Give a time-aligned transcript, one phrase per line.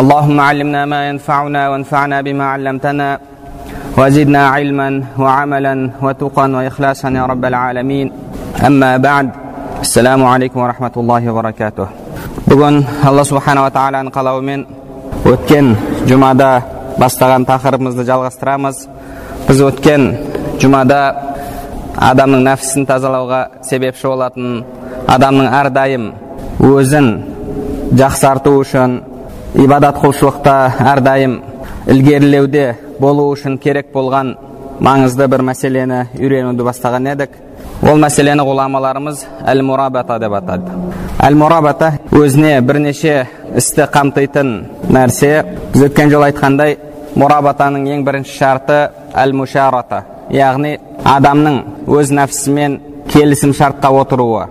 [0.00, 3.18] اللهم علمنا ما ينفعنا وانفعنا بما علمتنا
[3.98, 8.12] وزدنا علما وعملا وتقا واخلاصا يا رب العالمين
[8.66, 9.30] اما بعد
[9.80, 11.86] السلام عليكم ورحمه الله وبركاته
[12.46, 12.76] бүгін
[13.08, 14.60] алла субханала тағаланың қалауымен
[15.32, 15.72] өткен
[16.06, 16.50] жұмада
[17.00, 18.76] бастаған тақырыбымызды жалғастырамыз
[19.48, 20.04] біз өткен
[20.62, 21.00] жұмада
[22.10, 24.62] адамның нәпсісін тазалауға себепші болатын
[25.16, 26.06] адамның әрдайым
[26.70, 27.10] өзін
[27.98, 29.00] жақсарту үшін
[29.55, 30.55] ибадат құлшылықта
[30.93, 31.39] әрдайым
[31.91, 32.65] ілгерілеуде
[32.99, 34.35] болу үшін керек болған
[34.81, 37.33] маңызды бір мәселені үйренуді бастаған едік.
[37.81, 40.77] Ол мәселені ғұламаларымыз әл мурабата деп атады.
[41.21, 44.53] Әл мурабата өзіне бірнеше істі қамтитын
[44.89, 45.33] нәрсе.
[45.73, 46.77] Біз өткен жолы айтқандай
[47.15, 48.79] мурабатаның ең бірінші шарты
[49.17, 52.79] әл мушарата яғни адамның өз нәпсісімен
[53.11, 54.47] келісім шартқа отыруы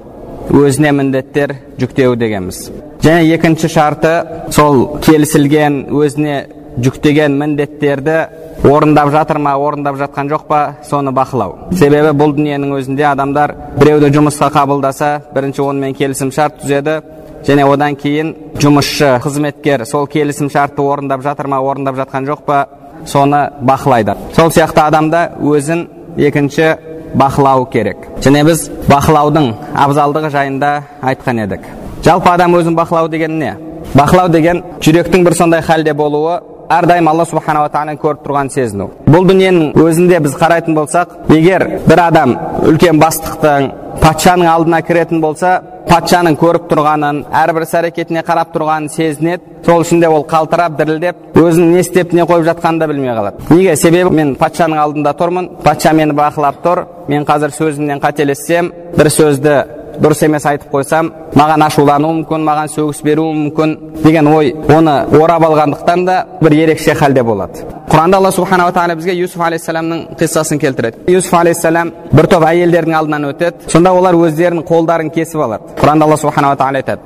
[0.51, 2.90] өзіне міндеттер жүктеу дегенбіз.
[3.03, 4.15] Және екінші шарты
[4.53, 6.37] сол келісілген өзіне
[6.79, 8.17] жүктеген міндеттерді
[8.65, 14.13] орындап жатыр ма орындап жатқан жоқ па соны бақылау себебі бұл дүниенің өзінде адамдар біреуді
[14.17, 17.01] жұмысқа қабылдаса бірінші онымен келісім шарт түзеді
[17.49, 22.61] және одан кейін жұмысшы қызметкер сол келісім шартты орындап жатыр ма орындап жатқан жоқ па
[23.07, 26.75] соны бақылайды сол сияқты адамда өзін екінші
[27.15, 29.53] бақылау керек және біз бақылаудың
[29.87, 31.65] абзалдығы жайында айтқан едік
[32.05, 33.57] жалпы адам өзін бақылау деген не?
[33.95, 38.91] Бақылау деген жүректің бір сондай халде болуы әрдайым алла субханала тағаланы көріп тұрған сезіну.
[39.11, 45.57] Бұл дүниенің өзінде біз қарайтын болсақ егер бір адам үлкен бастықтың патшаның алдына кіретін болса
[45.91, 51.35] патшаның көріп тұрғанын әрбір іс әрекетіне қарап тұрғанын сезінеді сол үшін де ол қалтырап дірілдеп
[51.41, 53.43] өзінің не істеп не қойып жатқанын да білмей қалады.
[53.51, 53.75] Неге?
[53.77, 59.57] Себебі мен патшаның алдында тұрмын патша мені бақылап тұр мен қазір сөзімнен қателессем бір сөзді
[60.01, 65.45] дұрыс емес айтып қойсам маған ашулануы мүмкін маған сөгіс беруі мүмкін деген ой оны орап
[65.49, 67.67] алғандықтан да бір ерекше халде болады.
[67.91, 70.97] Құранда алла субханала тағала бізге юсуф алейхисаламның қиссасын келтіреді.
[71.11, 73.67] Юсуф алейхисалам бір топ әйелдердің алдынан өтеді.
[73.67, 75.75] Сонда олар өздерінің қолдарын кесіп алады.
[75.81, 77.01] Құранда алла субханала тағала айтады.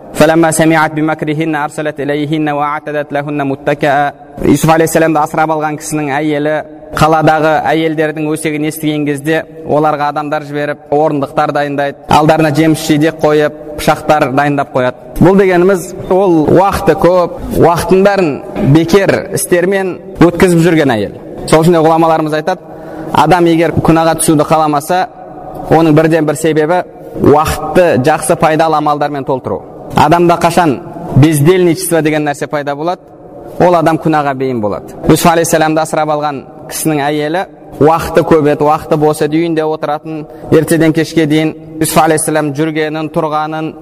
[4.43, 6.55] Юсуф алейхисаламды асырап алған кісінің әйелі
[6.99, 11.99] қаладағы әйелдердің өсегін естіген кезде оларға адамдар жіберіп орындықтар дайындайды.
[12.09, 15.19] Алдарына жеміс жидек қойып пышақтар дайындап қояды.
[15.21, 18.33] Бұл дегеніміз ол уақыты көп уақытын бәрін
[18.75, 21.19] бекер істермен өткізіп жүрген әйел.
[21.51, 22.61] Сол үшін ғұламаларымыз айтады
[23.13, 25.07] адам егер күнәға түсуді қаламаса
[25.71, 26.83] оның бірден бір себебі
[27.21, 29.63] уақытты жақсы пайдалы амалдармен толтыру.
[29.97, 30.79] Адамда қашан
[31.17, 33.03] бездельничество деген нәрсе пайда болады
[33.61, 37.45] ол адам күнәға бейім болады юсуф алейхисаламды асырап алған кісінің әйелі
[37.81, 43.73] уақыты көп еді уақыты бос еді үйінде отыратын ертеден кешке дейін юсуф алейхисалам жүргенін тұрғанын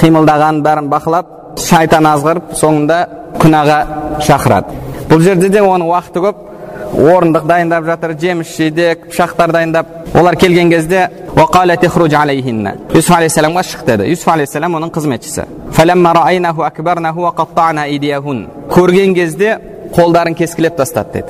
[0.00, 1.30] қимылдағанын бәрін бақылап
[1.62, 2.98] шайтан азғырып соңында
[3.40, 3.78] күнәға
[4.26, 4.74] шақырады.
[5.10, 6.42] Бұл жерде де оның уақыты көп.
[6.96, 9.86] Орындық дайындап жатыр жеміс жидек пышақтар дайындап.
[10.14, 14.08] Олар келген кезде юсуф алейхисаламға шық деді.
[14.10, 15.44] Юсуф алейхисалам оның қызметшісі.
[18.72, 19.58] Көрген кезде
[19.94, 21.28] қолдарын кескілеп тастады деді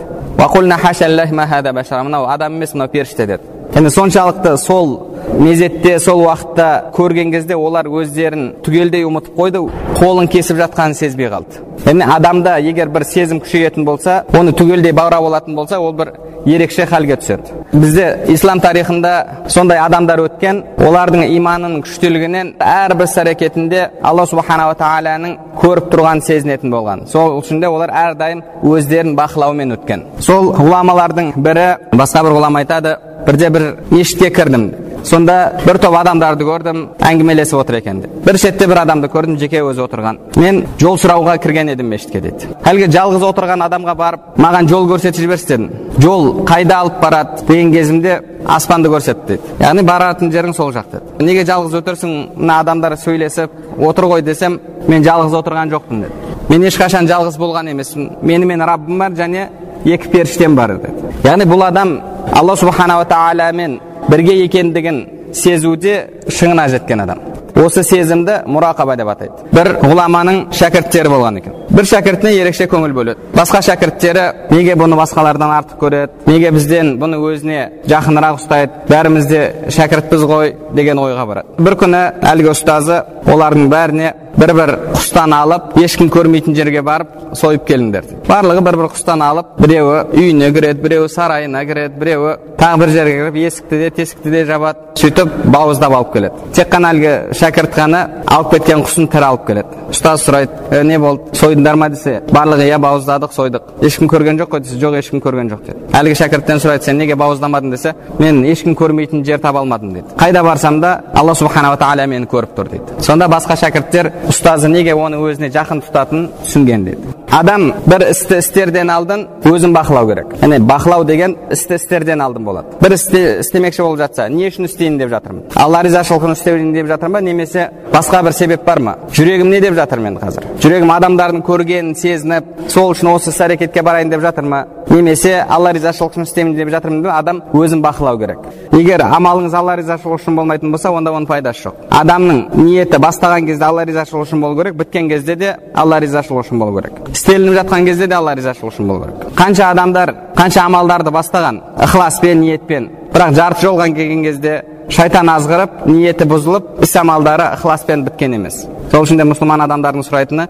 [2.05, 3.43] мынау адам емес мынау періште деді
[3.75, 4.99] енді соншалықты сол
[5.39, 9.61] мезетте сол уақытта көрген кезде олар өздерін түгелдей ұмытып қойды
[9.99, 15.27] қолын кесіп жатқанын сезбей қалды яғни адамда егер бір сезім күшейетін болса оны түгелдей баурап
[15.29, 16.13] алатын болса ол бір
[16.47, 19.13] ерекше халге түседі бізде ислам тарихында
[19.51, 26.73] сондай адамдар өткен олардың иманының күштілігінен әрбір іс әрекетінде алла субханала тағаланың көріп тұрғанын сезінетін
[26.73, 27.07] болған.
[27.11, 30.05] Сол үшін де олар әрдайым өздерін бақылаумен өткен.
[30.21, 31.67] Сол ғұламалардың бірі
[31.97, 34.71] басқа бір ғұлама айтады бірде бір мешітке кірдім
[35.07, 39.85] сонда бір топ адамдарды көрдім әңгімелесіп отыр екен бір шетте бір адамды көрдім жеке өзі
[39.85, 44.89] отырған мен жол сұрауға кірген едім мешітке дейді әлгі жалғыз отырған адамға барып маған жол
[44.91, 45.69] көрсетіп жіберші дедім
[46.03, 48.19] жол қайда алып барады деген кезімде
[48.57, 53.83] аспанды көрсетті дейді яғни баратын жерің сол жақ деді неге жалғыз отырсың мына адамдар сөйлесіп
[53.87, 58.99] отыр ғой десем мен жалғыз отырған жоқпын деді мен ешқашан жалғыз болған емеспін менімен раббым
[58.99, 59.49] бар және
[59.85, 62.01] екі періштем бар деді яғни бұл адам
[62.33, 65.03] алла субханала тағаламен бірге екендігін
[65.35, 65.97] сезуде
[66.29, 67.21] шыңына жеткен адам
[67.57, 73.31] осы сезімді мұрақаба деп атайды бір ғұламаның шәкірттері болған екен бір шәкіртіне ерекше көңіл бөледі
[73.37, 79.43] басқа шәкірттері неге бұны басқалардан артық көреді неге бізден бұны өзіне жақынырақ ұстайды бәріміз де
[79.73, 82.03] шәкіртпіз ғой деген ойға барады бір күні
[82.35, 88.65] әлгі ұстазы олардың бәріне бір бір құстан алып ешкім көрмейтін жерге барып сойып келіңдер барлығы
[88.67, 93.39] бір бір құстан алып біреуі үйіне кіреді біреуі сарайына кіреді біреуі тағы бір жерге кіріп
[93.47, 98.03] есікті де тесікті де жабады сөйтіп бауыздап алып келеді тек қана әлгі шәкірт қана
[98.33, 102.67] алып кеткен құсын тірі алып келеді ұстаз сұрайды «Ә, не болды сойдыңдар ма десе барлығы
[102.71, 106.63] иә бауыздадық сойдық ешкім көрген жоқ қой десе жоқ ешкім көрген жоқ деді әлгі шәкірттен
[106.65, 111.03] сұрайды сен неге бауыздамадың десе мен ешкім көрмейтін жер таба алмадым дейді қайда барсам да
[111.15, 115.85] алла субханала тағала мені көріп тұр дейді сонда басқа шәкірттер ұстазы неге оны өзіне жақын
[115.87, 121.77] тұтатынын түсінген дейді адам бір істі істерден алдын өзін бақылау керек яғни бақылау деген істі
[121.77, 126.37] істерден алдын болады бір істе істемекші болып жатса не үшін істейін деп жатырмын алла ризашылығын
[126.37, 130.17] істейін деп жатырмын ба немесе басқа бір себеп бар ма жүрегім не деп жатыр мен
[130.23, 135.41] қазір жүрегім адамдардың көргенін сезініп сол үшін осы іс әрекетке барайын деп жатыр ма немесе
[135.43, 138.39] алла ризашылығы үшін істеймін деп жатырмын деп адам өзін бақылау керек
[138.73, 143.67] егер амалыңыз алла ризашылығы үшін болмайтын болса онда оның пайдасы жоқ адамның ниеті бастаған кезде
[143.67, 147.89] алла ризашылығы үшін болу керек біткен кезде де алла ризашылығы үшін болу керек істелініп жатқан
[147.89, 149.27] кезде де алла ризашылығы үшін болу керек.
[149.41, 154.57] Қанша адамдар қанша амалдарды бастаған ықыласпен ниетпен бірақ жарты жолға келген кезде
[154.93, 158.67] шайтан азғырып ниеті бұзылып іс амалдары ықыласпен біткен емес.
[158.91, 160.47] Сол үшін де мұсылман адамдардың сұрайтыны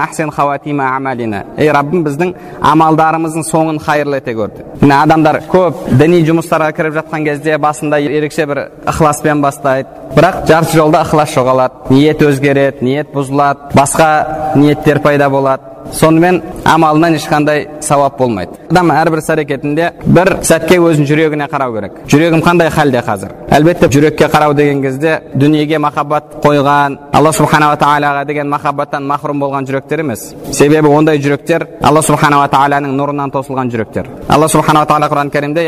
[0.00, 2.32] ахсин хаватима амалина ей раббым біздің
[2.64, 8.46] амалдарымыздың соңын хайырлы ете көр міне адамдар көп діни жұмыстарға кіріп жатқан кезде басында ерекше
[8.46, 9.88] бір ықыласпен бастайды.
[10.16, 11.92] Бірақ жарты жолда ықылас жоғалады.
[11.92, 15.67] Ниет өзгереді ниет бұзылады басқа ниеттер пайда болады.
[15.92, 18.52] Сонымен амалынан ешқандай сауап болмайды.
[18.70, 21.92] Адам әрбір іс әрекетінде бір сәтке өзінің жүрегіне қарау керек.
[22.10, 23.34] Жүрегім қандай халде қазір?
[23.50, 29.66] Әлбетте жүрекке қарау деген кезде дүниеге махаббат қойған алла субханала тағалаға деген махаббаттан махрұм болған
[29.68, 30.34] жүректер емес.
[30.52, 34.08] Себебі ондай жүректер алла субханала тағаланың нұрынан тосылған жүректер.
[34.28, 35.64] Алла субханала тағала құран кәрімде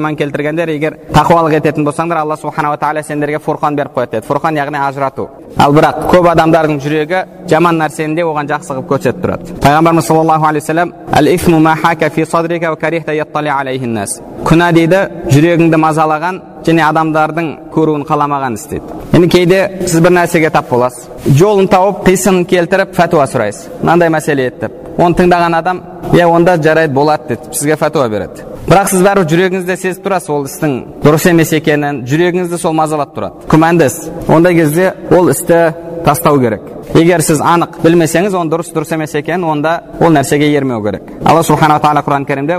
[0.00, 4.26] иман келтіргендер егер тақуалық ететін болсаңдар алла субханала тағала сендерге фурқан беріп қояды деді.
[4.26, 5.28] Фурқан яғни ажырату.
[5.58, 7.19] Ал бірақ көп адамдардың жүрегі
[7.50, 10.92] жаман нәрсені де оған жақсы қылып көрсетіп тұрады пайғамбарымыз саллаллаху алейхи вассалам
[14.48, 15.00] күнә дейді
[15.34, 21.34] жүрегіңді мазалаған және адамдардың көруін қаламаған іс дейді яғни кейде сіз бір нәрсеге тап боласыз
[21.38, 25.82] жолын тауып қисынын келтіріп фәтуа сұрайсыз мынандай мәселе еді деп оны тыңдаған адам
[26.12, 30.48] иә онда жарайды болады деп сізге фәтуа береді бірақ сіз бәрібір жүрегіңізде сезіп тұрасыз ол
[30.48, 30.74] істің
[31.04, 33.96] дұрыс емес екенін жүрегіңізді сол мазалап тұрады күмәнді іс
[34.28, 35.60] ондай кезде ол істі
[36.04, 36.60] тастау керек.
[36.94, 41.02] Егер сіз анық білмесеңіз оның дұрыс дұрыс емес екенін онда ол нәрсеге ермеу керек.
[41.24, 42.56] Алла субханала тағала құран кәрімде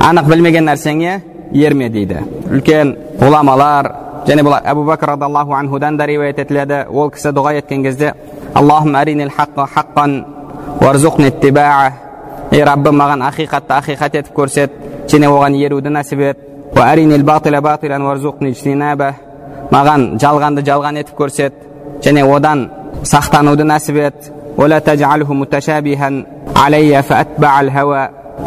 [0.00, 1.20] анық білмеген нәрсеңе
[1.52, 2.22] ерме дейді.
[2.50, 3.92] Үлкен ғұламалар
[4.26, 6.86] және бұл әбу бәкір радиаллаху анхудан да риуаят етіледі.
[6.90, 8.14] Ол кісі дұға еткен кезде
[12.52, 14.74] ей раббым маған ақиқатты ақиқат етіп көрсет
[15.08, 16.38] және оған еруді нәсіп ет.
[19.72, 21.52] Маған жалғанды жалған етіп көрсет
[22.04, 22.68] және одан
[23.02, 24.30] сақтануды нәсіп ет.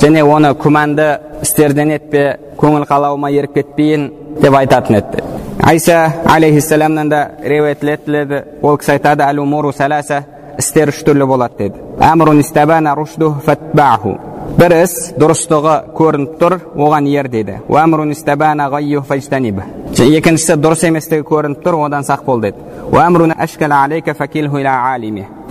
[0.02, 1.06] Және оны күмәнді
[1.46, 2.24] істерден етпе
[2.60, 4.10] көңіл қалауыма еріп кетпейін
[4.42, 5.24] деп айтатын еді
[5.64, 10.22] айса алейхисаламнан да риуаят етіледі ол кісі айтады әл умуру сәләсә
[10.60, 11.82] істер үш түрлі болады деді.
[14.60, 17.60] Бір іс дұрыстығы көрініп тұр оған ер дейді.
[19.96, 22.64] Екіншісі дұрыс еместігі көрініп тұр одан сақ бол деді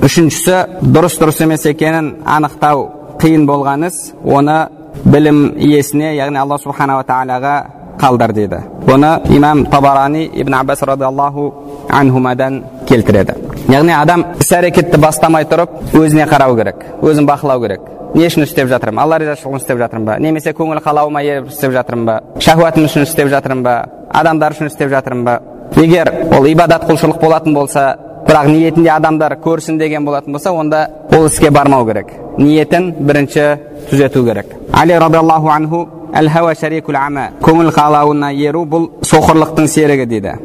[0.04, 0.56] үшіншісі
[0.94, 2.88] дұрыс дұрыс емес екенін анықтау
[3.20, 4.58] қиын болған іс оны
[5.04, 7.54] білім иесіне яғни алла субханала тағалаға
[8.00, 8.60] қалдыр дейді.
[8.84, 11.52] Бұны имам табарани ибн аббас радиаллаху
[11.88, 13.36] анхумадан келтіреді.
[13.68, 17.93] Яғни адам іс әрекетті бастамай тұрып өзіне қарау керек өзін бақылау керек.
[18.14, 22.06] Не үшін істеп жатырмын алла ризашылығы істеп жатырмын ба немесе көңіл қалауыма еріп істеп жатырмын
[22.06, 23.74] ба шахуатым үшін істеп жатырмын ба
[24.20, 25.40] адамдар үшін істеп жатырмын ба
[25.82, 27.96] егер ол ибадат құлшылық болатын болса
[28.28, 33.58] бірақ ниетінде адамдар көрсін деген болатын болса онда ол іске бармау керек ниетін бірінші
[33.90, 40.06] түзету керек али радиаллаху анху әл хауа шарикул ама көңіл қалауына еру бұл соқырлықтың серігі
[40.06, 40.38] дейді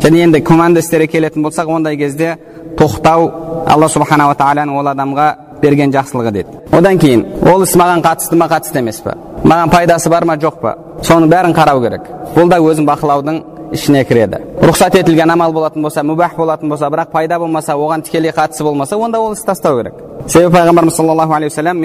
[0.00, 2.36] және енді күмәнді істерге келетін болсақ ондай кезде
[2.80, 3.30] тоқтау
[3.68, 5.26] алла субханала тағаланың ол адамға
[5.62, 9.12] берген жақсылығы деді одан кейін ол іс маған қатысты ма қатысты емес па
[9.44, 10.70] маған пайдасы бар ма жоқ па
[11.06, 12.02] соның бәрін қарау керек
[12.34, 13.36] бұл да өзін бақылаудың
[13.76, 18.32] ішіне кіреді рұқсат етілген амал болатын болса мүбах болатын болса бірақ пайда болмаса оған тікелей
[18.32, 19.94] қатысы болмаса онда ол істі тастау керек
[20.26, 21.78] себебі пайғамбарымыз саллаллаху алейхи уассалам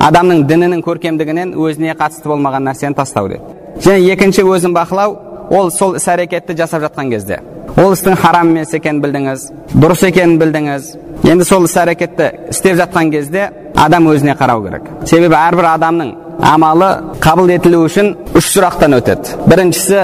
[0.00, 3.42] адамның дінінің көркемдігінен өзіне қатысты болмаған нәрсені тастау деді
[3.82, 5.16] және екінші өзін бақылау
[5.50, 7.40] ол сол іс әрекетті жасап жатқан кезде
[7.76, 10.92] ол істің харам емес екенін білдіңіз дұрыс екенін білдіңіз.
[11.26, 14.88] Енді сол іс әрекетті істеп жатқан кезде адам өзіне қарау керек.
[15.08, 16.90] Себебі әрбір адамның амалы
[17.24, 19.36] қабыл етілу үшін үш сұрақтан өтеді.
[19.48, 20.02] Біріншісі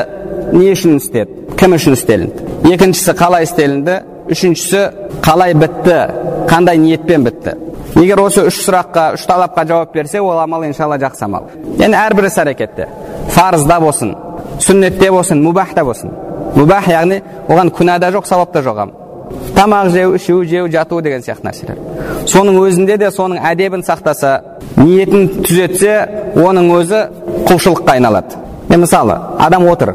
[0.56, 1.38] не үшін істеді?
[1.60, 2.48] Кім үшін істелінді?
[2.72, 3.98] Екіншісі қалай істелінді?
[4.32, 4.82] Үшіншісі
[5.22, 5.98] қалай бітті?
[6.50, 7.56] Қандай ниетпен бітті?
[8.00, 11.50] Егер осы үш сұраққа үш талапқа жауап берсе ол амал иншалла жақсы амал.
[11.78, 12.88] Яғни әрбір іс әрекетте
[13.34, 14.14] фарызда болсын
[14.60, 16.10] сүннетте болсын мубахта болсын.
[16.56, 18.88] Мубах яғни оған күнә да жоқ сауап та жоқ
[19.56, 21.78] тамақ жеу ішу жеу жату деген сияқты нәрселер
[22.28, 24.32] соның өзінде де соның әдебін сақтаса
[24.76, 25.94] ниетін түзетсе
[26.36, 27.00] оның өзі
[27.48, 28.40] құлшылыққа айналады
[28.70, 29.94] е мысалы адам отыр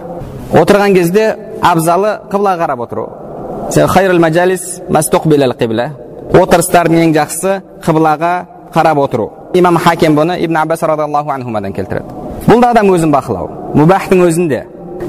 [0.54, 3.08] отырған кезде абзалы қыблаға қарап отыру
[6.38, 8.32] отырыстардың ең жақсысы қыблаға
[8.74, 13.50] қарап отыру имам хакем бұны ибн аббас радиаллаху анхумадан келтіреді бұл да адам өзін бақылау
[13.74, 14.64] мубахтың өзінде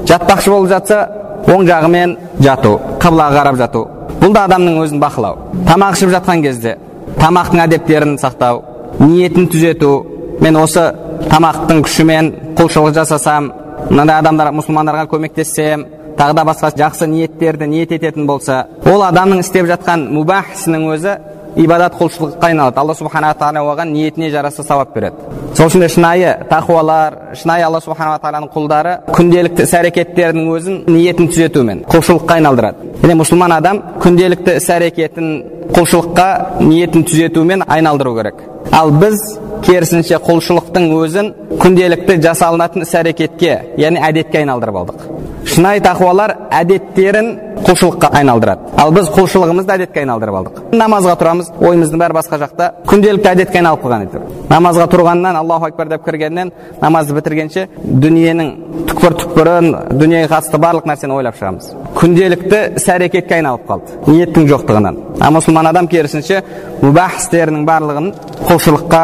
[0.07, 3.85] жатпақшы болып жатса оң жағымен жату қыблаға қарап жату.
[4.19, 5.37] Бұл да адамның өзін бақылау.
[5.67, 6.77] Тамақ ішіп жатқан кезде
[7.19, 8.63] тамақтың әдептерін сақтау
[8.99, 9.93] ниетін түзету.
[10.39, 10.85] Мен осы
[11.29, 13.51] тамақтың күшімен құлшылық жасасам
[13.89, 15.85] мынандай адамдар мұсылмандарға көмектессем
[16.19, 21.15] тағы да басқа жақсы ниеттерді ниет ететін болса ол адамның істеп жатқан мубах ісінің өзі
[21.55, 25.15] ибадат құлшылыққа айналады алла субханала тағала оған ниетіне жараса сауап береді
[25.57, 31.83] сол үшін шынайы тақуалар шынайы алла субханала тағаланың құлдары күнделікті іс әрекеттерінің өзін ниетін түзетумен
[31.89, 35.29] құлшылыққа айналдырады яғни мұсылман адам күнделікті іс әрекетін
[35.75, 36.29] құлшылыққа
[36.63, 44.41] ниетін түзетумен айналдыру керек ал біз керісінше құлшылықтың өзін күнделікті жасалынатын іс әрекетке яғни әдетке
[44.43, 45.05] айналдырып алдық.
[45.49, 47.31] Шынайы тақуалар әдеттерін
[47.65, 48.73] құлшылыққа айналдырады.
[48.77, 50.61] Ал біз құлшылығымызды әдетке айналдырып алдық.
[50.75, 52.71] Намазға тұрамыз ойымыздың бәрі басқа жақта.
[52.89, 56.51] Күнделікті әдетке айналып қалған әйтеуір намазға тұрғаннан аллаху акбар деп кіргеннен
[56.81, 58.49] намазды бітіргенше дүниенің
[58.89, 61.69] түкпір түкпірін дүниеге қатысты барлық нәрсені ойлап шығамыз.
[61.99, 63.99] Күнделікті іс әрекетке айналып қалды.
[64.09, 64.99] Ниеттің жоқтығынан.
[65.21, 66.41] А мұсылман адам керісінше
[66.81, 68.11] мубах істерінің барлығын
[68.49, 69.03] құлшылыққа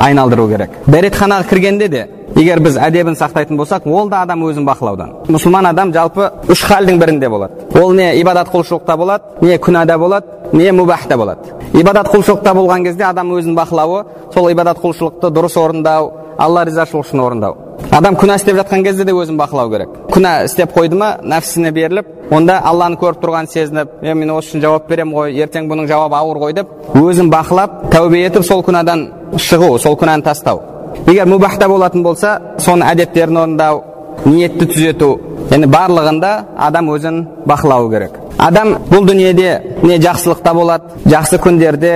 [0.00, 0.70] айналдыру керек.
[0.86, 5.12] Дәретханаға кіргенде де егер біз әдебін сақтайтын болсақ ол да адам өзін бақылаудан.
[5.28, 7.68] Мұсылман адам жалпы үш халдің бірінде болады.
[7.80, 11.40] Ол не ибадат құлшылықта болады не күнәда болады не мубахта болады.
[11.72, 17.24] Ибадат құлшылықта болған кезде адам өзін бақылауы сол ибадат құлшылықты дұрыс орындау алла ризашылығы үшін
[17.26, 17.56] орындау.
[17.90, 19.88] Адам күнә істеп жатқан кезде де өзін бақылау керек.
[20.12, 24.64] Күнә істеп қойды ма нәпсісіне беріліп онда алланы көріп тұрғанын сезініп е мен осы үшін
[24.64, 29.08] жауап беремін ғой ертең бұның жауабы ауыр ғой деп өзін бақылап тәубе етіп сол күнәдан
[29.38, 30.62] шығу сол күнәні тастау.
[31.06, 33.82] Егер мубахта болатын болса соның әдеттерін орындау
[34.24, 35.10] ниетті түзету
[35.50, 36.32] яғни барлығында
[36.68, 39.50] адам өзін бақылауы керек адам бұл дүниеде
[39.82, 41.92] не жақсылықта болады жақсы күндерде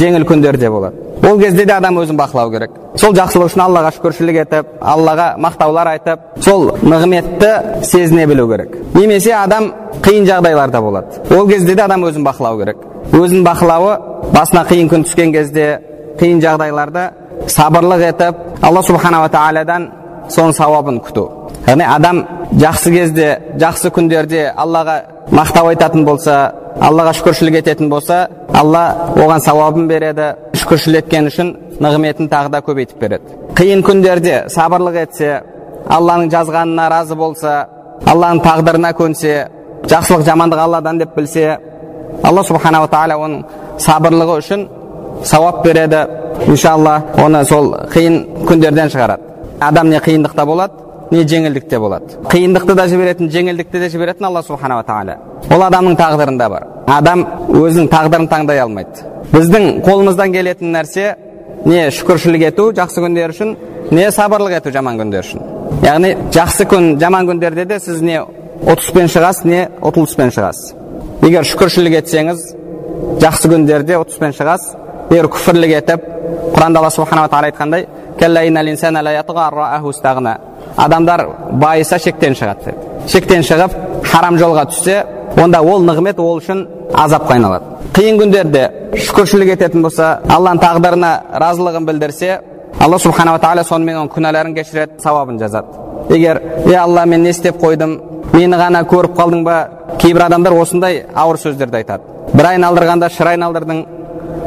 [0.00, 4.40] жеңіл күндерде болады ол кезде де адам өзін бақылау керек сол жақсылық үшін аллаға шүкіршілік
[4.44, 9.70] етіп аллаға мақтаулар айтып сол нығметті сезіне білу керек немесе адам
[10.02, 13.96] қиын жағдайларда болады ол кезде де адам өзін бақылау керек өзін бақылауы
[14.34, 15.68] басына қиын күн түскен кезде
[16.20, 17.10] қиын жағдайларда
[17.48, 19.88] сабырлық етіп алла субханала тағаладан
[20.30, 21.26] соның сауабын күту.
[21.66, 22.22] Яғни адам
[22.58, 23.28] жақсы кезде
[23.60, 24.96] жақсы күндерде аллаға
[25.30, 26.36] мақтау айтатын болса
[26.80, 32.98] аллаға шүкіршілік ететін болса алла оған сауабын береді шүкіршілік еткені үшін нығметін тағы да көбейтіп
[33.00, 33.36] береді.
[33.58, 35.42] Қиын күндерде сабырлық етсе
[35.88, 37.54] алланың жазғанына разы болса
[38.06, 39.48] алланың тағдырына көнсе
[39.90, 41.58] жақсылық жамандық алладан деп білсе
[42.22, 43.44] алла субханала тағала оның
[43.78, 44.68] сабырлығы үшін
[45.24, 46.06] сауап береді.
[46.46, 49.29] Иншалла оны сол қиын күндерден шығарады.
[49.60, 52.18] Адам не қиындықта болады не жеңілдікте болады.
[52.30, 55.16] Қиындықты да жіберетін жеңілдікті де жіберетін алла субханала тағала.
[55.50, 56.66] Ол адамның тағдырында бар.
[56.86, 59.06] Адам өзінің тағдырын таңдай алмайды.
[59.32, 61.14] Біздің қолымыздан келетін нәрсе
[61.66, 63.56] не шүкіршілік ету жақсы күндер үшін
[63.90, 65.42] не сабырлық ету жаман күндер үшін.
[65.82, 68.20] Яғни жақсы күн жаман күндерде де сіз не
[68.60, 70.74] ұтыспен шығасыз не ұтылыспен шығасыз
[71.24, 72.42] егер шүкіршілік етсеңіз
[73.22, 74.74] жақсы күндерде ұтыспен шығасыз
[75.14, 76.04] егер күфірлік етіп
[76.54, 77.86] құранда алла субханала тағала айтқандай
[80.76, 81.26] адамдар
[81.62, 83.76] байыса шектен шығады деп шектен шығып
[84.10, 85.02] харам жолға түссе
[85.40, 88.64] онда ол нығмет ол үшін азапқа айналады қиын күндерде
[89.06, 91.10] шүкіршілік ететін болса алланың тағдырына
[91.42, 92.38] разылығын білдірсе
[92.80, 97.60] алла субханала тағала сонымен оның күнәларын кешіреді сауабын жазады егер е алла мен не істеп
[97.62, 97.98] қойдым
[98.32, 99.56] мені ғана көріп қалдың ба
[99.98, 103.84] кейбір адамдар осындай ауыр сөздерді айтады бір айналдырғанда шыр айналдырдың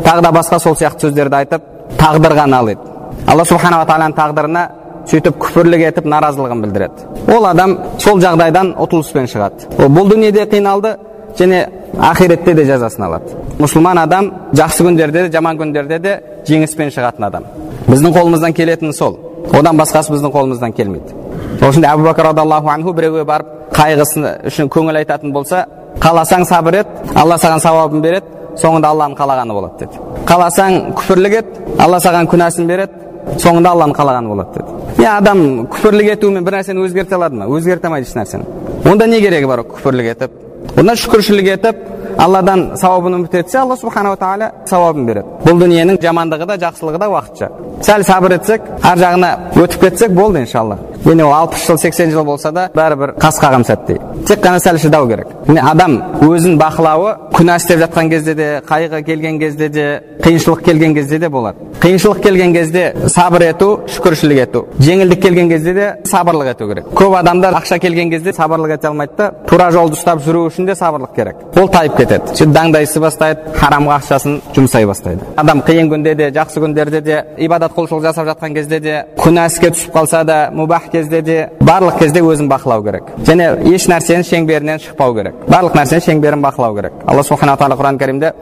[0.05, 2.92] тағы да басқа сол сияқты сөздерді айтып тағдырға налиды
[3.27, 4.63] алла субханала тағаланың тағдырына
[5.09, 7.07] сөйтіп күпірлік етіп наразылығын білдіреді.
[7.35, 9.67] Ол адам сол жағдайдан ұтылыспен шығады.
[9.79, 10.95] Ол бұл дүниеде қиналды
[11.37, 11.65] және
[11.99, 13.35] ақиретте де жазасын алады.
[13.59, 16.15] Мұсылман адам жақсы күндерде де жаман күндерде де
[16.47, 17.47] жеңіспен шығатын адам.
[17.87, 19.19] Біздің қолымыздан келетіні сол.
[19.51, 21.15] Одан басқасы біздің қолымыздан келмейді.
[21.59, 25.65] Сол үшін әбу бәкір радиаллаху анху біреуге барып қайғысы үшін көңіл айтатын болса
[25.99, 28.25] қаласаң сабыр ет алла саған сауабын береді
[28.59, 29.99] соңында алланың қалағаны болады деді.
[30.29, 31.47] Қаласаң күпірлік ет
[31.79, 33.02] алла саған күнәсін береді
[33.43, 37.87] соңында алланың қалағаны болады деді иә адам күпірлік етуімен бір нәрсені өзгерте алады ма өзгерте
[37.87, 41.83] алмайды еш нәрсені онда не керегі бар күпірлік етіп онда шүкіршілік етіп
[42.17, 45.27] алладан сауабын үміт етсе алла субханала тағала сауабын береді.
[45.45, 47.49] Бұл дүниенің жамандығы да жақсылығы да уақытша.
[47.83, 50.77] Сәл сабыр етсек ар жағына өтіп кетсек болды иншалла.
[51.03, 53.99] Және ол алпыс жыл сексен жыл болса да бәрібір қас қағым сәттей.
[54.27, 55.27] Тек қана сәл шыдау керек.
[55.47, 59.87] Міне адам өзін бақылауы күнә істеп жатқан кезде де қайғы келген кезде де
[60.23, 61.57] қиыншылық келген кезде де болады.
[61.81, 64.65] Қиыншылық келген кезде сабыр ету шүкіршілік ету.
[64.79, 66.87] Жеңілдік келген кезде де сабырлық ету керек.
[66.95, 70.77] Көп адамдар ақша келген кезде сабырлық ете алмайды да тура жолды ұстап жүру үшін де
[70.79, 71.35] сабырлық керек.
[71.59, 75.25] Ол тайып кетеді сөйтіп даңдайсы бастайды харамға ақшасын жұмсай бастайды.
[75.37, 79.71] Адам қиын күнде де жақсы күндерде де ибадат құлшылық жасап жатқан кезде де күнә іске
[79.73, 83.03] түсіп қалса да мубах кезде де барлық кезде өзін бақылау керек.
[83.27, 85.33] Және еш нәрсенің шеңберінен шықпау керек.
[85.47, 86.93] Барлық нәрсенің шеңберін бақылау керек.
[87.07, 88.33] Алла субханала тағала құран кәрімде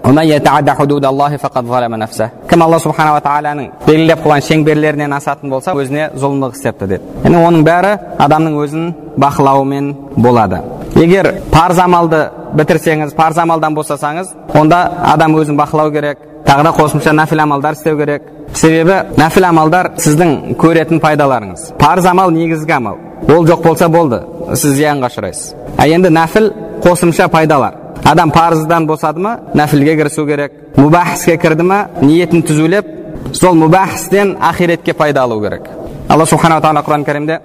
[2.51, 7.03] кім алла субханала тағаланың белгілеп қойған шеңберлерінен асатын болса өзіне зұлымдық істепті деді.
[7.23, 8.89] Яғни оның бәрі адамның өзін
[9.21, 10.61] бақылауымен болады.
[10.95, 12.25] Егер парыз амалды
[12.57, 17.97] бітірсеңіз парыз амалдан босасаңыз онда адам өзін бақылау керек тағы да қосымша нәпіл амалдар істеу
[17.97, 18.23] керек.
[18.53, 21.71] Себебі нәпіл амалдар сіздің көретін пайдаларыңыз.
[21.79, 22.97] Парыз амал негізгі амал.
[23.29, 24.21] Ол жоқ болса болды.
[24.55, 25.53] Сіз зиянға ұшырайсыз.
[25.77, 26.51] А енді нәпіл
[26.83, 27.77] қосымша пайдалар.
[28.03, 30.51] Адам парыздан босады ма нәпілге кірісу керек.
[30.75, 32.87] Мубах іске кірді ма ниетін түзулеп
[33.33, 35.69] сол мубах істен ақиретке пайда алу керек.
[36.11, 37.37] Алла субханала тағала құран кәрімде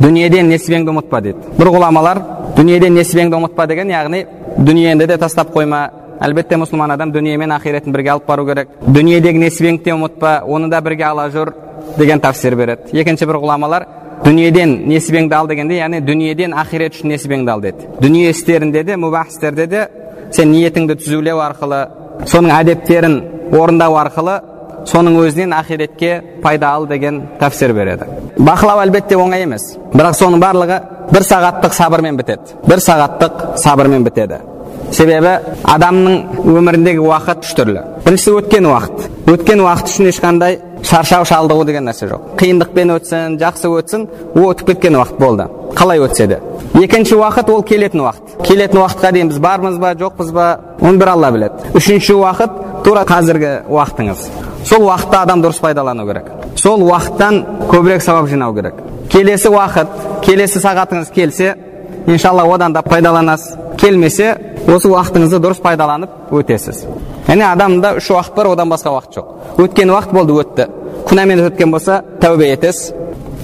[0.00, 2.20] дүниеден несібеңді ұмытпа дейді бір ғұламалар
[2.56, 4.20] дүниеден несібеңді ұмытпа деген яғни
[4.58, 5.80] дүниеңді де тастап қойма
[6.22, 10.70] әлбетте мұсылман адам дүние мен ақиретін бірге алып бару керек дүниедегі несібеңді де ұмытпа оны
[10.70, 11.52] да бірге ала жүр
[11.98, 13.86] деген тәпсір береді екінші бір ғұламалар
[14.24, 19.28] дүниеден несібеңді ал дегенде яғни дүниеден ақирет үшін несібеңді ал деді дүние істерінде де мубах
[19.34, 19.88] істерде де
[20.30, 21.82] сен ниетіңді түзулеу арқылы
[22.30, 23.20] соның әдептерін
[23.56, 24.38] орындау арқылы
[24.88, 26.12] соның өзінен ақиретке
[26.42, 30.80] пайда ал деген тәпсір береді бақылау әлбетте оңай емес бірақ соның барлығы
[31.12, 34.40] бір сағаттық сабырмен бітеді бір сағаттық сабырмен бітеді
[34.94, 35.36] себебі
[35.70, 41.86] адамның өміріндегі уақыт үш түрлі біріншісі өткен уақыт өткен уақыт үшін ешқандай шаршау шалдығу деген
[41.86, 45.46] нәрсе жоқ қиындықпен өтсін жақсы өтсін ол өтіп кеткен уақыт болды
[45.78, 46.40] қалай өтсе де
[46.82, 50.46] екінші уақыт ол келетін уақыт келетін уақытқа дейін біз бармыз ба жоқпыз ба
[50.80, 56.30] оны бір алла біледі үшінші уақыт тура қазіргі уақытыңыз сол уақытта адам дұрыс пайдалану керек.
[56.56, 58.74] Сол уақыттан көбірек сауап жинау керек.
[59.10, 61.54] Келесі уақыт келесі сағатыңыз келсе
[62.06, 63.56] иншалла одан да пайдаланасыз.
[63.80, 64.34] Келмесе
[64.68, 66.84] осы уақытыңызды дұрыс пайдаланып өтесіз.
[67.26, 69.26] Яғни адамда үш уақыт бар одан басқа уақыт жоқ.
[69.64, 70.66] Өткен уақыт болды өтті.
[71.08, 72.92] Күнәмен өткен болса тәубе етесіз.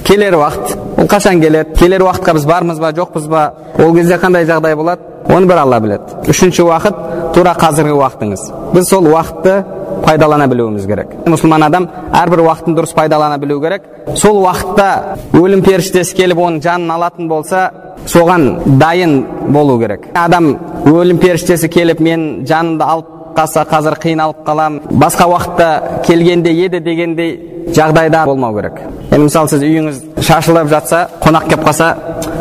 [0.05, 1.75] Келер уақыт ол қашан келеді?
[1.79, 3.55] Келер уақытқа біз бармыз ба жоқпыз ба?
[3.79, 5.03] Ол кезде қандай жағдай болады?
[5.29, 6.21] Оны бір алла біледі.
[6.31, 7.01] Үшінші уақыт
[7.35, 8.45] тура қазіргі уақытыңыз.
[8.75, 9.65] Біз сол уақытты
[10.05, 11.15] пайдалана білуіміз керек.
[11.27, 13.87] Мұсылман адам әрбір уақытын дұрыс пайдалана білу керек.
[14.15, 17.71] Сол уақытта өлім періштесі келіп оның жанын алатын болса
[18.07, 19.19] соған дайын
[19.53, 20.09] болу керек.
[20.15, 20.57] Адам
[20.87, 24.81] өлім періштесі келіп мен жанымды алып қалса қазір қиналып қалам.
[24.91, 27.39] Басқа уақытта келгенде еді дегендей
[27.75, 28.81] жағдайда болмау керек.
[29.11, 31.89] Енді мысалы сіз үйіңіз шашылып жатса қонақ келіп қалса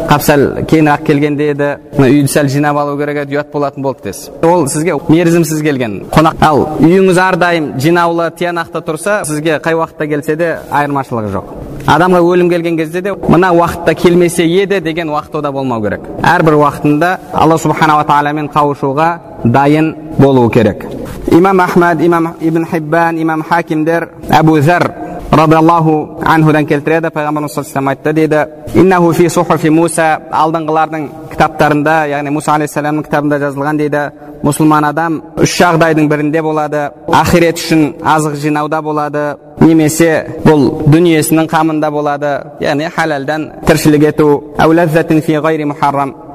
[0.09, 4.29] қап сәл кейінірек келгенде еді үйді сәл жинап алу керек еді ұят болатын болды десіз
[4.43, 6.41] ол сізге мерзімсіз келген қонақ.
[6.45, 11.53] Ал үйіңіз әрдайым жинаулы тиянақты тұрса сізге қай уақытта келсе де айырмашылығы жоқ.
[11.85, 16.01] Адамға өлім келген кезде де мына уақытта келмесе еді деген уақыт ода болмау керек.
[16.23, 19.09] Әрбір уақытында алла субханала тағаламен қауышуға
[19.43, 20.85] дайын болу керек.
[21.31, 24.91] Имам ахмад имам ибн хиббан имам хакимдер әбу зәр
[25.31, 27.11] радиаллаху анхудан келтіреді.
[27.13, 33.77] Пайғамбарымыз саллаллаху айтты дейді иннаху фи сухуфи муса алдыңғылардың кітаптарында яғни мұса алейхисаламның кітабында жазылған
[33.77, 34.09] дейді
[34.43, 36.89] мұсылман адам үш жағдайдың бірінде болады
[37.21, 39.23] ақирет үшін азық жинауда болады
[39.61, 40.11] немесе
[40.45, 44.27] бұл дүниесінің қамында болады яғни халалдан тіршілік ету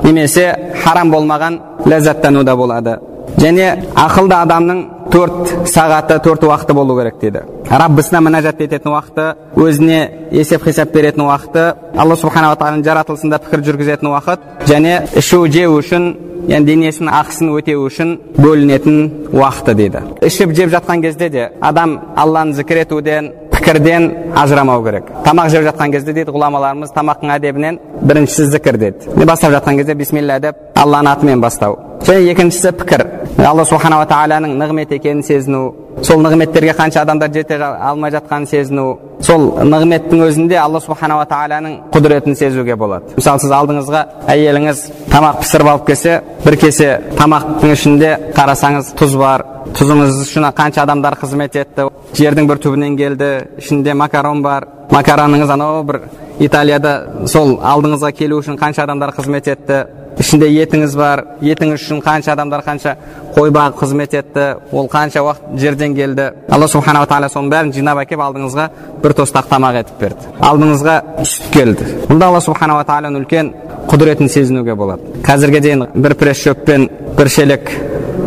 [0.02, 0.46] немесе
[0.84, 2.98] харам болмаған ләззаттануда болады
[3.40, 4.80] және ақылды адамның
[5.10, 7.42] төрт сағаты төрт уақыты болу керек дейді.
[7.70, 14.10] Раббысына мінәжат ететін уақыты өзіне есеп қисап беретін уақыты алла субханала тағаланың жаратылысында пікір жүргізетін
[14.12, 16.12] уақыт және ішу жеу үшін
[16.48, 20.02] яғни денесінің ақысын өтеу үшін бөлінетін уақыты дейді.
[20.24, 25.10] Ішіп жеп жатқан кезде де адам алланы зікір етуден пікірден ажырамау керек.
[25.24, 30.40] Тамақ жеп жатқан кезде дейді ғұламаларымыз тамақтың әдебінен біріншісі зікір деді бастап жатқан кезде бисмилля
[30.40, 31.89] деп алланың атымен бастау.
[32.06, 33.04] Және екіншісі пікір.
[33.38, 35.60] Алла субханала тағаланың нығмет екенін сезіну
[36.02, 38.86] сол нығметтерге қанша адамдар жете алмай жатқанын сезіну
[39.20, 43.14] сол нығметтің өзінде алла субханала тағаланың құдіретін сезуге болады.
[43.16, 44.82] Мысалы сіз алдыңызға әйеліңіз
[45.12, 51.16] тамақ пісіріп алып келсе бір кесе тамақтың ішінде қарасаңыз тұз бар тұзыңыз үшін қанша адамдар
[51.20, 56.00] қызмет етті жердің бір түбінен келді ішінде макарон бар макароныңыз анау бір
[56.40, 59.84] италияда сол алдыңызға келу үшін қанша адамдар қызмет етті
[60.18, 62.94] ішінде етіңіз бар етіңіз үшін қанша адамдар қанша
[63.34, 68.02] қой бағып қызмет етті ол қанша уақыт жерден келді алла субханала тағала соның бәрін жинап
[68.02, 68.66] әкеліп алдыңызға
[69.02, 73.52] бір тостақ тамақ етіп берді алдыңызға сүт келді бұнда алла субханала тағаланың үлкен
[73.90, 77.70] құдіретін сезінуге болады қазірге дейін бір пресс шөппен бір шелек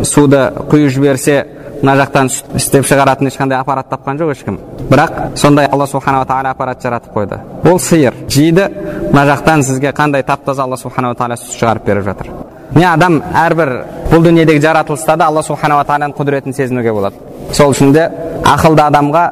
[0.04, 1.44] суды құйып жіберсе
[1.84, 4.56] мына жақтан сүт істеп шығаратын ешқандай аппарат тапқан жоқ ешкім.
[4.88, 7.38] Бірақ сондай алла субханала тағала аппарат жаратып қойды.
[7.68, 8.70] Ол сиыр жейді
[9.12, 12.30] мына жақтан сізге қандай тап таза алла субханала тағала сүт шығарып беріп жатыр.
[12.74, 13.72] Міне адам әрбір
[14.10, 17.16] бұл дүниедегі жаратылыста да алла субханала тағаланың құдіретін сезінуге болады.
[17.52, 18.08] Сол үшін де
[18.48, 19.24] ақылды адамға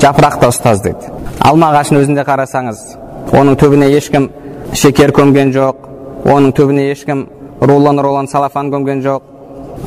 [0.00, 1.10] жапырақ та ұстаз дейді.
[1.40, 2.84] Алма ағашын өзінде қарасаңыз
[3.32, 4.30] оның түбіне ешкім
[4.74, 5.82] шекер көмген жоқ
[6.24, 7.26] оның түбіне ешкім
[7.60, 9.22] рулон рулон салафан көмген жоқ.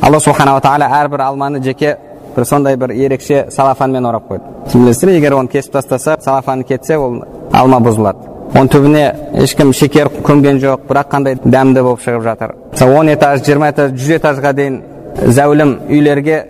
[0.02, 1.96] Алла субханала тағала әрбір алманы жеке
[2.40, 4.42] бір сондай бір ерекше салафанмен орап қойды.
[4.66, 7.22] Сіз білесіздер егер оны кесіп тастаса салафаны кетсе ол
[7.52, 8.28] алма бұзылады.
[8.54, 9.04] Оның түбіне
[9.44, 12.54] ешкім шекер көмген жоқ бірақ қандай дәмді болып шығып жатыр.
[12.72, 14.80] Мысалы он этаж жиырма этаж жүз этажға дейін
[15.20, 16.40] зәулім үйлерге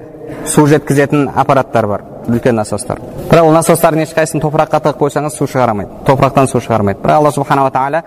[0.46, 3.00] су жеткізетін аппараттар бар үлкен насостар.
[3.30, 7.02] Бірақ ол насостардың ешқайсысын топыраққа тығып қойсаңыз су шығармайды топырақтан су шығармайды.
[7.02, 8.02] Бірақ алла субханала тағала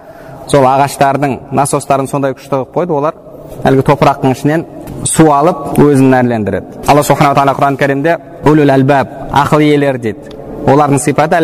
[0.47, 3.19] сол ағаштардың насостарын сондай күшті қылып қойды олар
[3.63, 4.65] әлгі топырақтың ішінен
[5.09, 9.07] су алып өзін нәрлендіреді алла субханала тағала құран кәрімде улул әлбаб
[9.43, 10.23] ақыл иелері дейді
[10.67, 11.35] олардың сипаты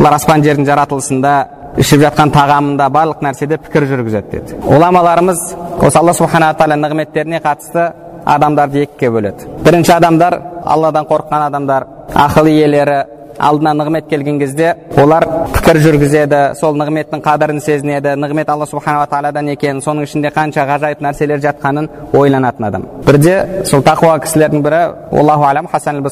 [0.00, 1.32] олар аспан жердің жаратылысында
[1.80, 5.42] ішіп жатқан тағамында барлық нәрседе пікір жүргізеді деді ғұламаларымыз
[5.86, 7.84] осы алла субханала тағала нығметтеріне қатысты
[8.24, 13.02] адамдарды екіге бөледі бірінші адамдар алладан қорыққан адамдар ақыл иелері
[13.40, 19.50] алдына нығмет келген кезде олар пікір жүргізеді сол нығметтің қадірін сезінеді нығмет алла субханала тағаладан
[19.54, 22.88] екенін соның ішінде қанша ғажайып нәрселер жатқанын ойланатын адам.
[23.06, 26.02] Бірде сол тақуа кісілердің бірі аллаху алам хасан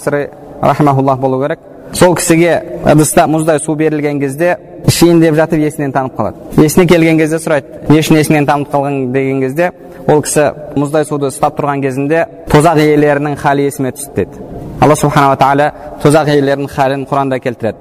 [0.60, 1.58] рахмауллах болу керек.
[1.92, 6.36] Сол кісіге ыдыста мұздай су берілген кезде ішейін деп жатып есінен танып қалады.
[6.60, 9.70] Есіне келген кезде сұрайды не үшін есіңнен танып қалған деген кезде
[10.06, 14.44] ол кісі мұздай суды ұстап тұрған кезінде тозақ иелерінің халі есіме түсті деді
[14.80, 15.70] алла субханала тағала
[16.02, 17.78] тозақ иелерінің халін құранда келтіреді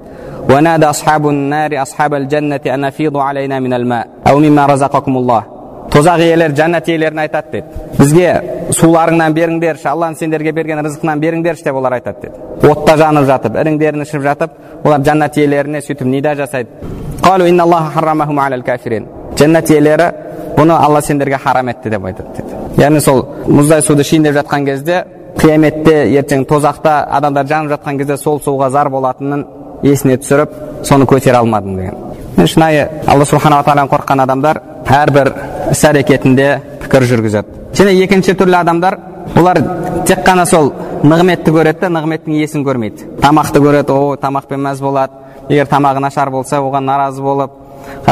[5.92, 7.66] тозақ иелері жәннат иелеріне айтады деді
[7.98, 8.32] бізге
[8.76, 14.04] суларыңнан беріңдерші алланың сендерге берген рызқынан беріңдерші деп олар айтады деді отта жанып жатып іріңдерін
[14.04, 14.50] ішіп жатып
[14.84, 16.68] олар жәннат иелеріне сөйтіп нида жасайды
[19.38, 20.10] жәннат иелері
[20.58, 24.66] бұны алла сендерге харам етті деп айтады деді яғни сол мұздай суды ішейін деп жатқан
[24.66, 25.04] кезде
[25.38, 29.44] қияметте ертең тозақта адамдар жанып жатқан кезде сол суға зар болатынын
[29.82, 35.32] есіне түсіріп соны көтере алмадым деген шынайы алла субханала тағаладан қорыққан адамдар әрбір
[35.72, 36.48] іс әрекетінде
[36.84, 38.98] пікір жүргізеді және екінші түрлі адамдар
[39.36, 39.60] олар
[40.06, 45.12] тек қана сол нығметті көреді да нығметтің иесін көрмейді тамақты көреді о тамақпен мәз болады
[45.48, 47.50] егер тамағы нашар болса оған наразы болып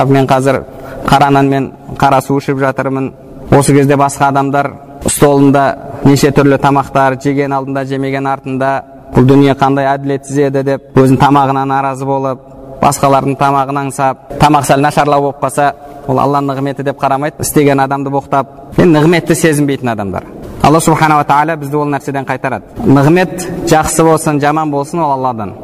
[0.09, 0.62] мен қазір
[1.07, 3.12] қара нан мен қара су ішіп жатырмын
[3.50, 4.72] осы кезде басқа адамдар
[5.07, 8.71] столында неше түрлі тамақтар жеген алдында жемеген артында
[9.14, 12.42] бұл дүние қандай әділетсіз еді деп өзінің тамағына наразы болып
[12.83, 15.73] басқалардың тамағын аңсап тамақ сәл нашарлау болып қалса
[16.07, 20.27] ол алланың нығметі деп қарамайды істеген адамды боқтап енді нығметті сезінбейтін адамдар.
[20.62, 22.64] Алла субханала тағала бізді ол нәрседен қайтарады.
[22.87, 25.55] Нығмет жақсы болсын жаман болсын ол алладан.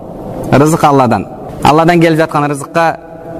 [0.52, 1.26] Рызық алладан.
[1.64, 2.84] Алладан келіп жатқан рызыққа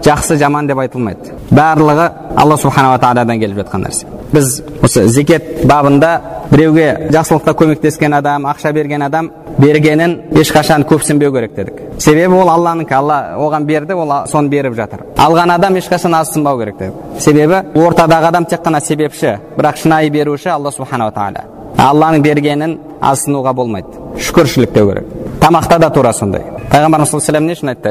[0.03, 1.37] жақсы жаман деп айтылмайды.
[1.51, 4.07] Барлығы алла субханала тағаладан келіп жатқан нәрсе.
[4.33, 6.21] Біз осы зекет бабында
[6.53, 11.81] біреуге жақсылықта көмектескен адам ақша берген адам бергенін ешқашан көпсінбеу керек дедік.
[11.99, 15.07] Себебі ол алланікі алла оған берді ол соны беріп жатыр.
[15.17, 16.95] Алған адам ешқашан азсынбау керек дедік.
[17.19, 23.55] Себебі ортадағы адам тек қана себепші бірақ шынайы беруші алла субханала тағала алланың бергенін азсынуға
[23.55, 24.01] болмайды.
[24.19, 26.43] Шүкіршілік деу керек тамақта да тура сондай.
[26.71, 27.91] Пайғамбарымыз саллаллаху алейhi не үшін айтты?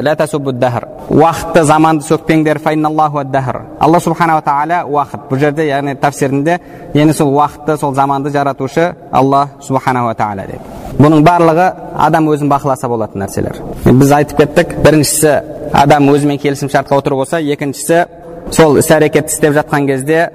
[1.12, 2.60] Уақытты заманды сөкпеңдер
[3.80, 5.28] алла субханала тағала уақыт.
[5.28, 6.58] Бұл жерде яғни тәпсірінде
[6.94, 10.60] яғни сол уақытты сол заманды жаратушы алла субханала тағала деді
[10.98, 11.68] бұның барлығы
[11.98, 13.58] адам өзін бақыласа болатын нәрселер.
[13.84, 15.32] Біз айтып кеттік біріншісі
[15.72, 18.04] адам өзімен келісімшартқа отыру болса екіншісі
[18.52, 20.28] сол іс әрекетті істеп жатқан кезде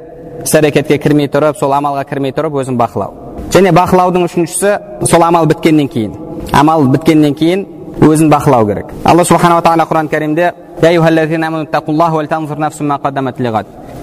[0.44, 3.27] іс әрекетке кірмей тұрып сол амалға кірмей тұрып өзін бақылау.
[3.54, 6.14] Және бақылаудың үшіншісі сол амал біткеннен кейін.
[6.54, 7.66] Амал біткеннен кейін
[8.02, 8.92] өзін бақылау керек.
[9.04, 10.54] Алла субханала тағала құран кәрімде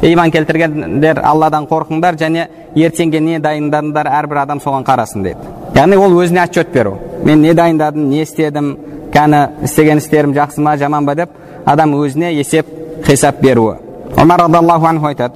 [0.02, 5.38] иман келтіргендер алладан қорқыңдар және ертеңге не дайындадыңдар әрбір адам соған қарасын дейді
[5.74, 6.98] яғни ол өзіне отчет беру.
[7.24, 8.76] Мен не дайындадым не істедім
[9.14, 11.14] кәні істеген істерім жақсы ма жаман ба?
[11.14, 11.30] деп
[11.64, 12.66] адам өзіне есеп
[13.06, 13.76] хисап беруі.
[14.16, 14.40] Омар
[14.88, 15.34] анху айтады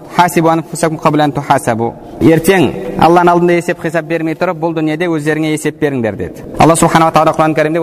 [2.20, 2.70] ертең
[3.04, 7.34] алланың алдында есеп хисап бермей тұрып бұл дүниеде өздеріңе есеп беріңдер деді алла субханала тағала
[7.36, 7.80] құран кәрімде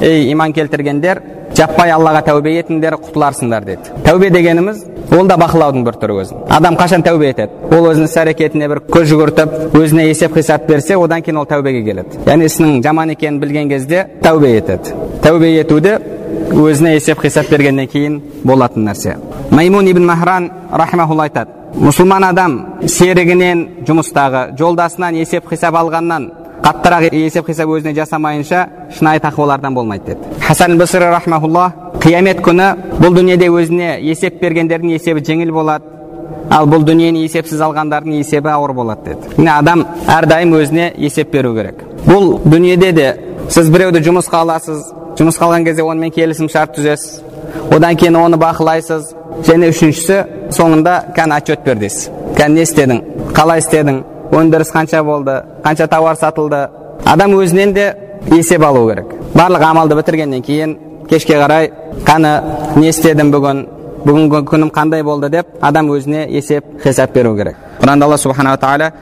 [0.00, 1.22] ей иман келтіргендер
[1.56, 6.78] жаппай аллаға тәубе етіңдер құтыларсыңдар деді тәубе дегеніміз ол да бақылаудың бір түрі өзі адам
[6.80, 11.22] қашан тәубе етеді ол өзінің іс әрекетіне бір көз жүгіртіп өзіне есеп хисап берсе одан
[11.22, 15.98] кейін ол тәубеге келеді яғни ісінің жаман екенін білген кезде тәубе етеді тәубе етуді
[16.52, 19.16] өзіне есеп хисап бергеннен кейін болатын нәрсе
[19.50, 26.30] маймун ибн махран рахимахулла айтады мұсылман адам серігінен жұмыстағы жолдасынан есеп хисап алғаннан
[26.62, 28.66] қаттырақ есеп хисап өзіне жасамайынша
[28.98, 32.68] шынайы тақуалардан болмайды деді хасан басри рахмаулла қиямет күні
[33.00, 35.84] бұл дүниеде өзіне есеп бергендердің есебі жеңіл болады
[36.50, 41.54] ал бұл дүниені есепсіз алғандардың есебі ауыр болады деді міне адам әрдайым өзіне есеп беру
[41.56, 43.08] керек бұл дүниеде де
[43.48, 44.84] сіз біреуді жұмысқа аласыз
[45.22, 47.20] жұмысқа алған кезде онымен келісім шарт түзесіз.
[47.70, 49.12] Одан кейін оны бақылайсыз.
[49.46, 50.16] Және үшіншісі
[50.52, 52.08] соңында кәні отчет бер дейсіз.
[52.36, 53.02] Кәні не істедің?
[53.36, 54.02] Қалай істедің?
[54.32, 55.38] Өндіріс қанша болды?
[55.64, 56.66] Қанша тауар сатылды?
[57.04, 57.86] Адам өзінен де
[58.30, 59.14] есеп алу керек.
[59.34, 60.76] Барлық амалды бітіргеннен кейін
[61.08, 61.70] кешке қарай
[62.04, 62.34] қаны
[62.76, 63.64] не істедім бүгін?
[64.04, 65.28] Бүгінгі күнім қандай болды?
[65.30, 67.56] деп адам өзіне есеп хисап беру керек.
[67.80, 68.92] Құранда алла субханала тағала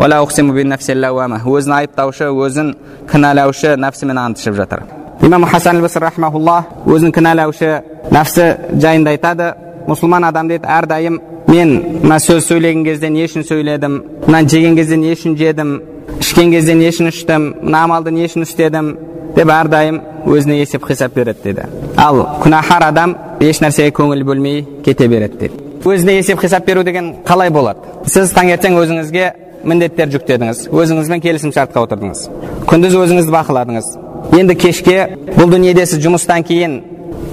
[0.00, 2.74] өзін айыптаушы өзін
[3.10, 4.99] кінәлаушы нәпсімен ант ішіп жатыр.
[5.22, 8.46] Имам хасан баср рахмаулла өзін кінәлаушы нәпсі
[8.80, 9.52] жайында айтады
[9.88, 14.96] мұсылман адам дейді әрдайым мен мына сөз сөйлеген кезде не үшін сөйледім мына жеген кезде
[14.96, 15.80] не үшін жедім
[16.20, 18.94] ішкен кезде не үшін іштім мына амалды не үшін істедім
[19.36, 25.08] деп әрдайым өзіне есеп хисап береді дейді ал күнәһар адам еш нәрсеге көңіл бөлмей кете
[25.08, 29.32] береді дейді өзіне есеп хисап беру деген қалай болады сіз таңертең өзіңізге
[29.64, 32.26] міндеттер жүктедіңіз өзіңізбен келісім шартқа отырдыңыз
[32.70, 33.90] күндіз өзіңізді бақыладыңыз
[34.36, 34.98] енді кешке
[35.36, 36.76] бұл дүниеде сіз жұмыстан кейін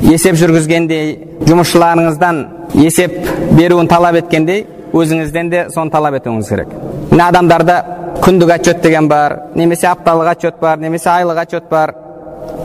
[0.02, 1.14] есеп жүргізгендей
[1.48, 2.42] жұмысшыларыңыздан
[2.82, 3.16] есеп
[3.58, 6.74] беруін талап еткендей өзіңізден де соны талап етуіңіз керек.
[7.12, 7.78] Міне адамдарда
[8.24, 11.94] күндік отчет деген бар немесе апталық отчет бар немесе айлық отчет бар.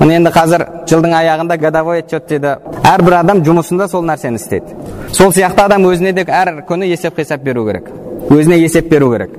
[0.00, 2.56] Міне енді қазір жылдың аяғында годовой отчет дейді.
[2.86, 4.76] Әрбір адам жұмысында сол нәрсені істейді.
[5.12, 7.90] Сол сияқты адам өзіне де әр күні есеп хисап беру керек.
[8.30, 9.30] Өзіне есеп беру керек.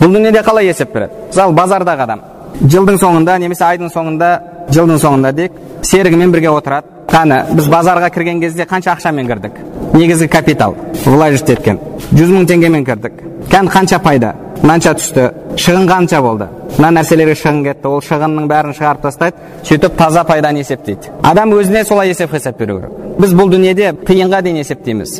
[0.00, 1.12] Бұл дүниеде қалай есеп береді?
[1.28, 2.22] Мысалы базардағы адам.
[2.60, 4.30] Жылдың соңында немесе айдың соңында
[4.74, 6.86] жылдың соңында дейік серігімен бірге отырады.
[7.10, 9.56] Қане біз базарға кірген кезде қанша ақшамен кірдік?
[9.94, 11.80] Негізгі капитал вложить еткен
[12.12, 13.12] жүз мың теңгемен кірдік.
[13.50, 14.34] Кән қанша пайда?
[14.62, 15.30] Мынанша түсті?
[15.58, 16.46] Шығын қанша болды?
[16.76, 17.88] Мына нәрселерге шығын кетті.
[17.88, 19.36] Ол шығынның бәрін шығарып тастайды
[19.66, 21.10] сөйтіп таза пайданы есептейді.
[21.22, 22.92] Адам өзіне солай есеп хисап беру керек.
[23.18, 25.16] Біз бұл дүниеде қиынға дейін есептейміз.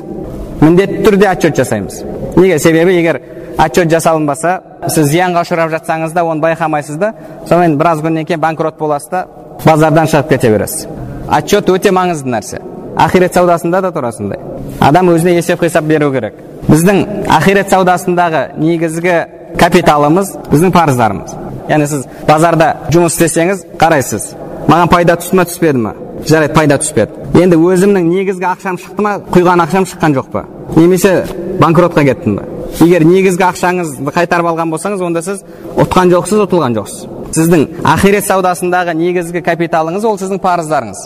[0.60, 2.02] Міндетті түрде отчет жасаймыз.
[2.36, 2.58] Неге?
[2.58, 3.20] Себебі егер
[3.60, 7.12] отчет жасалынбаса сіз зиянға ұшырап жатсаңыз да оны байқамайсыз да
[7.48, 9.26] сонымен біраз күннен кейін банкрот боласыз да
[9.64, 10.86] базардан шығып кете бересіз.
[11.28, 12.60] Отчет өте маңызды нәрсе.
[12.96, 14.38] Ақирет саудасында да тура сондай
[14.80, 16.34] адам өзіне есеп хисап беру керек.
[16.68, 19.16] Біздің ақирет саудасындағы негізгі
[19.60, 21.34] капиталымыз біздің парыздарымыз.
[21.68, 24.32] Яғни сіз базарда жұмыс істесеңіз қарайсыз.
[24.68, 25.94] Маған пайда түсті ма түспеді ма
[26.26, 27.28] жарайды пайда түспеді.
[27.40, 30.44] Енді өзімнің негізгі ақшам шықты ма құйған ақшам шыққан жоқ па?
[30.76, 31.24] Немесе
[31.60, 35.42] банкротқа кеттім ба егер негізгі ақшаңызды қайтарып алған болсаңыз онда сіз
[35.74, 37.06] ұтқан жоқсыз ұтылған жоқсыз.
[37.36, 41.04] Сіздің ақирет саудасындағы негізгі капиталыңыз ол сіздің парыздарыңыз.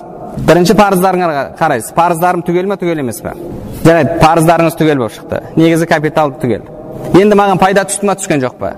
[0.48, 1.92] Бірінші парыздарыңа қарайсыз.
[1.96, 3.34] Парыздарым түгел ма түгел емес па
[3.84, 5.40] жарайды парыздарыңыз түгел болып шықты.
[5.56, 6.64] Негізгі капитал түгел.
[7.20, 8.72] Енді маған пайда түсті ма түскен жоқ па?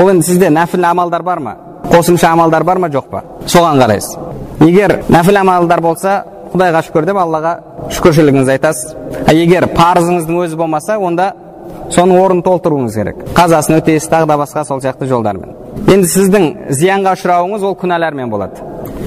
[0.00, 1.56] Ол енді сізде нәпіл амалдар бар ма?
[1.90, 3.22] Қосымша амалдар бар ма жоқ па?
[3.46, 4.16] Соған қарайсыз.
[4.64, 6.22] Егер нәпіл амалдар болса
[6.54, 7.56] құдайға шүкір деп аллаға
[7.92, 8.94] шүкіршілігіңізді айтасыз.
[9.34, 11.34] Егер парызыңыздың өзі болмаса онда
[11.94, 13.22] соның орнын толтыруыңыз керек.
[13.36, 15.54] Қазасын өтейсіз тағы да басқа сол сияқты жолдармен.
[15.86, 18.62] Енді сіздің зиянға ұшырауыңыз ол күнәлармен болады.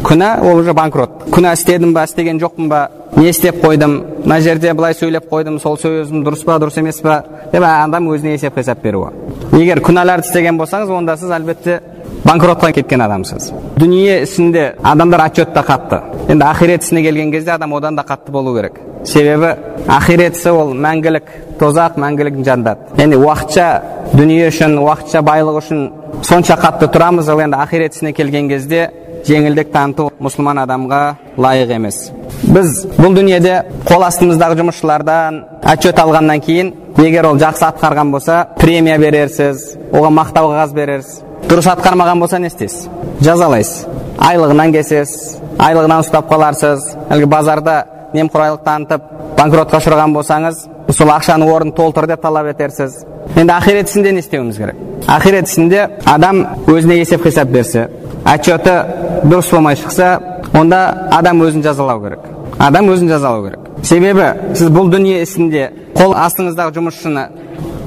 [0.05, 1.25] Күнә ол уже банкрот.
[1.33, 2.89] Күнә істедім ба істеген жоқпын ба?
[3.17, 3.95] Не істеп қойдым?
[4.23, 7.23] Мына жерде былай сөйлеп қойдым сол сөзім дұрыс па дұрыс емес па?
[7.51, 9.11] Деп адам өзіне есеп хисап беруі.
[9.57, 11.79] Егер күнәларды істеген болсаңыз онда сіз әлбетте
[12.23, 13.51] банкротқа кеткен адамсыз.
[13.77, 16.01] Дүние ісінде адамдар отчетта қатты.
[16.29, 18.79] Енді ақирет ісіне келген кезде адам одан да қатты болу керек.
[19.05, 19.53] Себебі
[19.87, 22.89] ақирет ісі ол мәңгілік тозақ мәңгілік жәннат.
[22.99, 23.67] Яғни уақытша
[24.13, 25.85] дүние үшін уақытша байлық үшін
[26.23, 28.89] сонша қатты тұрамыз ал енді ақирет ісіне келген кезде
[29.27, 31.01] жеңілдік таныту мұсылман адамға
[31.37, 32.09] лайық емес.
[32.49, 33.55] Біз бұл дүниеде
[33.87, 35.41] қол астымыздағы жұмысшылардан
[35.73, 41.21] отчет алғаннан кейін егер ол жақсы атқарған болса премия берерсіз оған мақтау қағаз берерсіз.
[41.49, 42.87] Дұрыс атқармаған болса не істейсіз?
[43.25, 43.85] Жазалайсыз.
[44.19, 46.83] Айлығынан кесесіз айлығынан ұстап қаларсыз.
[47.09, 47.77] Әлгі базарда
[48.15, 49.01] немқұрайлық танытып
[49.37, 53.03] банкротқа ұшыраған болсаңыз сол ақшаның орнын толтыр деп талап етерсіз.
[53.35, 54.75] Енді ақирет ісінде не істеуіміз керек?
[55.07, 57.89] Ақирет ісінде адам өзіне есеп қисап берсе
[58.25, 58.75] отчеты
[59.23, 60.19] дұрыс болмай шықса
[60.53, 62.19] онда адам өзін жазалау керек.
[62.57, 63.59] Адам өзін жазалау керек.
[63.83, 67.27] Себебі сіз бұл дүние ісінде қол астыңыздағы жұмысшыны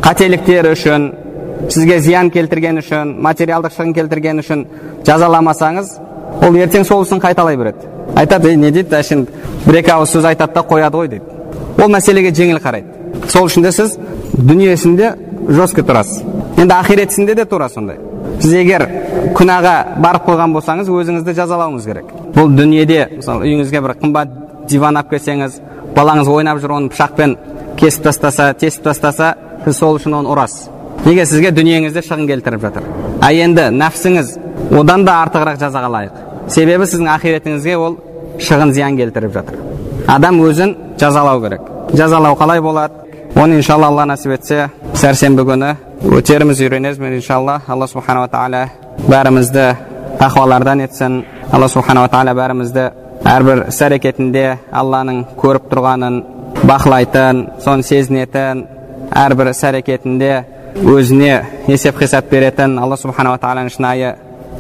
[0.03, 1.11] қателіктері үшін
[1.69, 4.65] сізге зиян келтірген үшін материалдық шығын келтірген үшін
[5.07, 5.93] жазаламасаңыз
[6.43, 7.92] ол ертең сол ісін қайталай береді.
[8.17, 9.27] Айтады ей не дейді әшейін
[9.67, 13.67] бір екі ауыз сөз айтады да қояды ғой дейді ол мәселеге жеңіл қарайды сол үшін
[13.67, 13.97] де сіз
[14.39, 15.13] дүниесінде
[15.49, 16.23] жестко тұрасыз
[16.59, 17.99] енді ақиретісінде де тура сондай
[18.41, 18.87] сіз егер
[19.37, 24.37] күнәға барып қойған болсаңыз өзіңізді жазалауыңыз керек бұл дүниеде мысалы үйіңізге бір қымбат
[24.71, 25.59] диван алып келсеңіз
[25.97, 27.37] балаңыз ойнап жүр оны пышақпен
[27.81, 29.35] кесіп тастаса тесіп тастаса
[29.65, 32.87] сіз сол үшін оны ұрасыз неге сізге дүниеңізде шығын келтіріп жатыр
[33.21, 34.37] а енді нәпсіңіз
[34.79, 37.99] одан да артығырақ жазаға лайық себебі сіздің ақиретіңізге ол
[38.43, 39.59] шығын зиян келтіріп жатыр.
[40.09, 41.61] Адам өзін жазалау керек.
[41.93, 42.95] Жазалау қалай болады?
[43.35, 45.75] Оны иншалла алла нәсіп етсе сәрсенбі күні
[46.19, 47.61] өтеріміз үйренеміз иншалла.
[47.69, 48.67] Алла субханала тағала
[49.09, 49.69] бәрімізді
[50.21, 51.23] тақуалардан етсін.
[51.53, 52.91] Алла субханала тағала бәрімізді
[53.29, 56.19] әрбір іс әрекетінде алланың көріп тұрғанын
[56.67, 58.67] бақылайтын соны сезінетін
[59.15, 60.33] әрбір іс әрекетінде
[60.83, 61.37] өзіне
[61.69, 64.15] есеп қисап беретін алла субханала тағаланың шынайы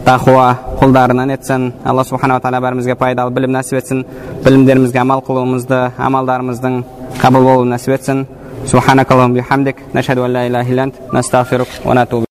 [0.07, 0.47] тақуа
[0.79, 4.05] құлдарынан етсін алла субханала тағала бәрімізге пайдалы білім нәсіп етсін
[4.45, 6.81] білімдерімізге амал қылуымызды амалдарымыздың
[7.21, 8.25] қабыл болуын нәсіп етсін
[8.73, 12.23] سبحانك اللهم بحمدك نشهد ان لا اله الا انت نستغفرك ونتوب